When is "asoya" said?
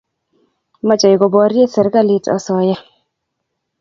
2.35-2.77